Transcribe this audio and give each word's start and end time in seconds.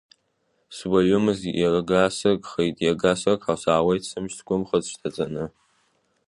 Суаҩымыз, 0.75 1.39
иага 1.61 2.01
сыгхеит, 2.17 2.77
иага 2.85 3.13
сыгха, 3.21 3.55
саауеит 3.61 4.03
сымч 4.09 4.31
зқәымхаз 4.37 4.83
шьҭаҵаны… 4.91 5.45